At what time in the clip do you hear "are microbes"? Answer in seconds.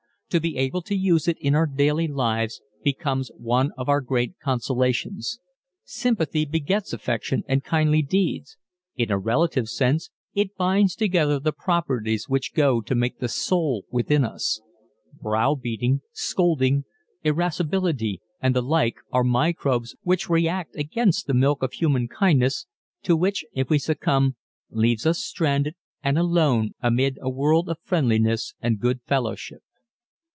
19.11-19.97